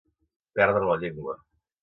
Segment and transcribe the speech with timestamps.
[0.59, 1.37] Perdre la llengua.